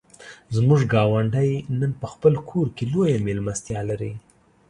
زموږ 0.55 0.81
ګاونډی 0.93 1.51
نن 1.79 1.91
په 2.01 2.05
خپل 2.13 2.33
کور 2.49 2.67
کې 2.75 2.83
لویه 2.91 3.17
مېلمستیا 3.27 3.79
لري. 3.89 4.11